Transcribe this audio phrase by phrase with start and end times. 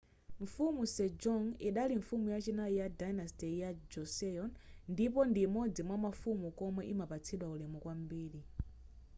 [0.41, 4.49] mfumu sejong idali mfumu yachinayi ya dynasty ya joseon
[4.93, 8.41] ndipo ndi imodzi mwamafumu omwe imapatsidwa ulemu kwambiri